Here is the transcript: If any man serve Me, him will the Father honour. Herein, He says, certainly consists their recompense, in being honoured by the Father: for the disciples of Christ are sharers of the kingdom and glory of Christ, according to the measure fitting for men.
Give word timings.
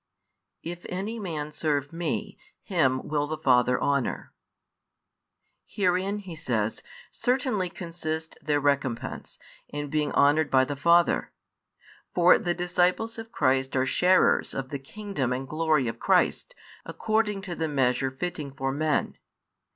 If 0.63 0.87
any 0.89 1.19
man 1.19 1.51
serve 1.51 1.93
Me, 1.93 2.39
him 2.63 3.07
will 3.07 3.27
the 3.27 3.37
Father 3.37 3.79
honour. 3.79 4.33
Herein, 5.67 6.17
He 6.17 6.35
says, 6.35 6.81
certainly 7.11 7.69
consists 7.69 8.35
their 8.41 8.59
recompense, 8.59 9.37
in 9.69 9.91
being 9.91 10.11
honoured 10.13 10.49
by 10.49 10.65
the 10.65 10.75
Father: 10.75 11.31
for 12.15 12.39
the 12.39 12.55
disciples 12.55 13.19
of 13.19 13.31
Christ 13.31 13.75
are 13.75 13.85
sharers 13.85 14.55
of 14.55 14.69
the 14.69 14.79
kingdom 14.79 15.31
and 15.31 15.47
glory 15.47 15.87
of 15.87 15.99
Christ, 15.99 16.55
according 16.83 17.43
to 17.43 17.53
the 17.53 17.67
measure 17.67 18.09
fitting 18.09 18.51
for 18.55 18.71
men. 18.71 19.19